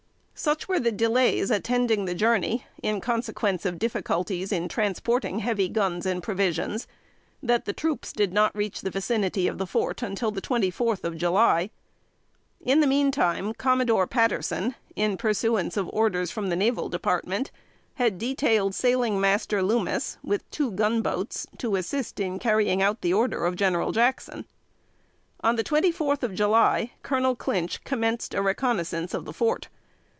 Such 0.33 0.67
were 0.67 0.79
the 0.79 0.91
delays 0.91 1.51
attending 1.51 2.05
the 2.05 2.15
journey, 2.15 2.65
in 2.81 2.99
consequence 2.99 3.63
of 3.63 3.77
difficulties 3.77 4.51
in 4.51 4.67
transporting 4.69 5.37
heavy 5.37 5.69
guns 5.69 6.03
and 6.07 6.23
provisions, 6.23 6.87
that 7.43 7.65
the 7.65 7.73
troops 7.73 8.11
did 8.11 8.33
not 8.33 8.55
reach 8.55 8.81
the 8.81 8.89
vicinity 8.89 9.47
of 9.47 9.59
the 9.59 9.67
fort 9.67 10.01
until 10.01 10.31
the 10.31 10.41
twenty 10.41 10.71
fourth 10.71 11.03
of 11.05 11.15
July. 11.15 11.69
In 12.59 12.79
the 12.79 12.87
meantime, 12.87 13.53
Commodore 13.53 14.07
Patterson, 14.07 14.73
in 14.95 15.15
pursuance 15.15 15.77
of 15.77 15.87
orders 15.93 16.31
from 16.31 16.49
the 16.49 16.55
naval 16.55 16.89
department, 16.89 17.51
had 17.93 18.17
detailed 18.17 18.73
Sailing 18.73 19.21
Master 19.21 19.61
Loomis, 19.61 20.17
with 20.23 20.49
two 20.49 20.71
gun 20.71 21.03
boats, 21.03 21.45
to 21.59 21.75
assist 21.75 22.19
in 22.19 22.39
carrying 22.39 22.81
out 22.81 23.01
the 23.01 23.13
order 23.13 23.45
of 23.45 23.55
General 23.55 23.91
Jackson. 23.91 24.45
On 25.41 25.55
the 25.55 25.61
twenty 25.63 25.91
fourth 25.91 26.23
of 26.23 26.33
July, 26.33 26.93
Colonel 27.03 27.35
Clinch 27.35 27.83
commenced 27.83 28.33
a 28.33 28.41
reconnoisance 28.41 29.13
of 29.13 29.25
the 29.25 29.33
fort. 29.33 29.67